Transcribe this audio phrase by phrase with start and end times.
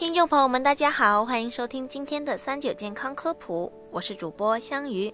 [0.00, 5.12] 听众朋友们，大家好，欢迎收听今天的三九健康科普，我是主播香鱼。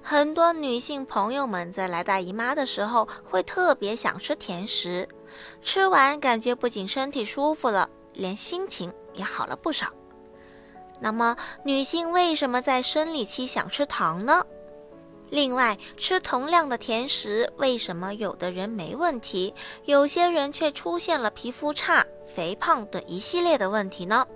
[0.00, 5.08] 很多女性朋友们在来大姨妈的时候，会特别想吃甜食，
[5.60, 9.88] 吃完感觉不仅身体舒服了，连心情也好了不少。
[11.00, 14.46] 那么，女性为什么在生理期想吃糖呢？
[15.30, 19.54] 另外，吃同量的甜食，为什么有的人没问题，
[19.84, 22.04] 有些人却出现了皮肤差？
[22.34, 24.26] 肥胖等一系列的问题呢？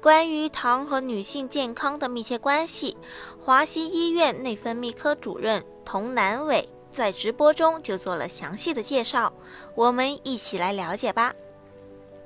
[0.00, 2.96] 关于糖和女性健康的密切关系，
[3.44, 9.30] 华西医院内分泌科主任童南伟在直播中就做了详细的介绍，
[9.74, 11.34] 我们一起来了解吧。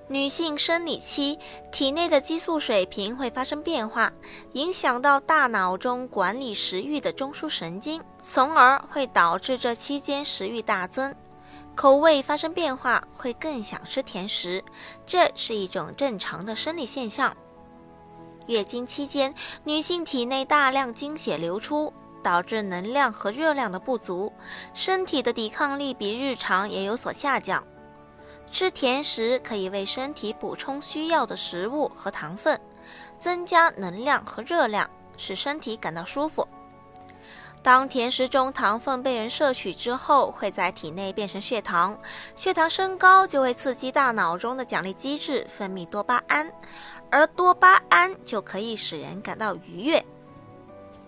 [0.09, 1.39] 女性生理期
[1.73, 4.13] 体内的激素水平会发生变化，
[4.53, 11.15] 影响到大脑中管理食欲的中枢神经，从而会导致这期间食欲大增。
[11.75, 14.63] 口味发生变化，会更想吃甜食，
[15.07, 17.35] 这是一种正常的生理现象。
[18.47, 21.91] 月经期间，女性体内大量经血流出，
[22.23, 24.31] 导致能量和热量的不足，
[24.75, 27.65] 身体的抵抗力比日常也有所下降。
[28.55, 32.59] 吃甜食可以为身体补充需要的食物和糖分，
[33.19, 36.47] 增加能量和热量，使身体感到舒服。
[37.65, 41.99] 当甜食中糖分被人摄取之后，会在体内变成血糖，
[42.37, 46.49] 血糖升高就会刺激大脑中的奖励机制分泌多巴胺，
[47.11, 50.05] 而多巴胺就可以使人感到愉悦。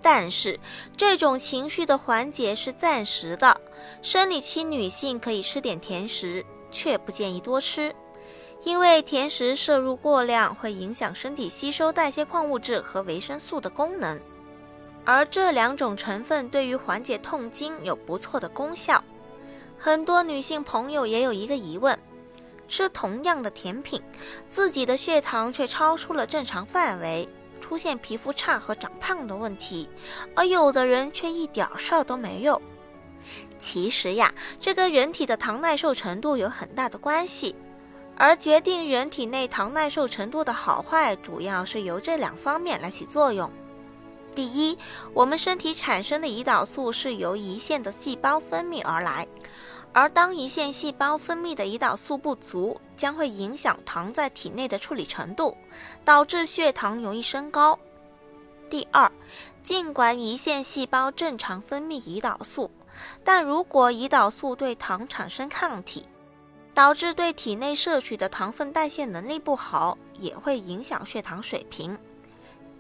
[0.03, 0.59] 但是
[0.97, 3.61] 这种情绪的缓解是暂时的，
[4.03, 6.45] 生理期女性可以吃点甜食，
[6.77, 7.97] 却不建议多吃，
[8.63, 14.21] 因为甜食摄入过量会影响身体吸收代谢矿物质和维生素的功能。
[15.07, 19.03] 而这两种成分对于缓解痛经有不错的功效。
[19.79, 21.99] 很多女性朋友也有一个疑问：
[22.69, 24.03] 吃同样的甜品，
[24.47, 27.27] 自己的血糖却超出了正常范围，
[27.59, 29.89] 出现皮肤差和长胖的问题，
[30.35, 32.61] 而有的人却一点事儿都没有。
[33.59, 37.55] 其实呀，这跟人体的糖耐受程度有很大的关系，
[38.17, 43.51] 而决定人体内糖耐受程度的好坏，主要是由这两方面来起作用。
[44.35, 44.77] 第一，
[45.15, 49.27] 我们身体产生的胰岛素是由胰腺的细胞分泌而来，
[49.95, 55.57] 而当胰腺细胞分泌的胰岛素不足，将会影响糖在体内的处理程度，
[56.05, 57.79] 导致血糖容易升高。
[58.69, 59.11] 第二，
[59.63, 62.71] 尽管胰腺细胞正常分泌胰岛素，
[63.25, 66.05] 但如果胰岛素对糖产生抗体，
[66.75, 71.97] 导致对体内摄取的糖分代谢能力不好，也会影响血糖水平。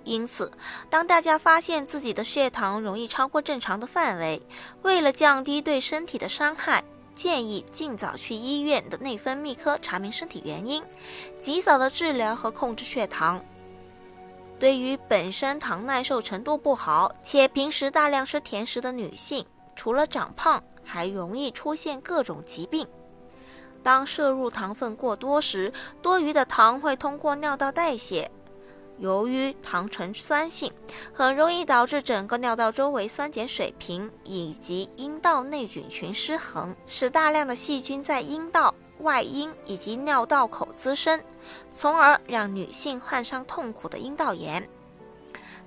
[0.04, 0.52] 因此，
[0.88, 4.40] 当大家发现自己的血糖容易超过正常的范围，
[4.82, 10.82] 为了降低对身体的伤害，建议尽早去医院的内分泌科查明身体原因，
[11.40, 13.42] 及早的治疗和控制血糖。
[14.60, 19.44] 对于本身糖耐受程度不好且平时大量吃甜食的女性，
[19.76, 22.84] 除了长胖，还容易出现各种疾病。
[23.82, 25.72] 当摄入糖分过多时，
[26.02, 28.28] 多余的糖会通过尿道代谢。
[28.98, 30.72] 由于糖呈酸性，
[31.12, 41.20] 很容易导致整个尿道周围酸碱水平以及阴道内菌群失衡，使大量的细菌在阴道、外阴以及尿道口滋生，
[41.68, 44.66] 从而让女性患上痛苦的阴道炎。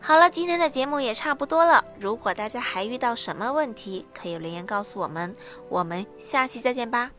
[0.01, 1.83] 好了，今天的节目也差不多了。
[1.99, 5.35] 如果大家还遇到什么问题，可以留言告诉我们。
[5.67, 7.11] 我们下期再见吧。